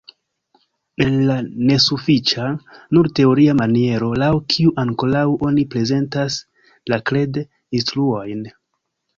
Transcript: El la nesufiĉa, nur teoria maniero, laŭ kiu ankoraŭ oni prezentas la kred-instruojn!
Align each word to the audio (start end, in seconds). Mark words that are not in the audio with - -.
El 1.03 1.17
la 1.25 1.33
nesufiĉa, 1.71 2.47
nur 2.97 3.09
teoria 3.19 3.55
maniero, 3.61 4.09
laŭ 4.23 4.31
kiu 4.55 4.73
ankoraŭ 4.85 5.23
oni 5.51 5.69
prezentas 5.75 6.39
la 6.95 7.01
kred-instruojn! 7.11 8.47